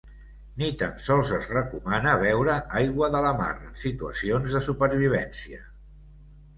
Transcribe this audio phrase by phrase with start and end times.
[0.61, 5.67] Ni tan sols es recomana beure aigua de la mar en situacions de supervivència.